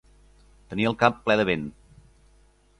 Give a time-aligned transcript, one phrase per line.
[0.71, 1.71] Tenir el cap ple de vent.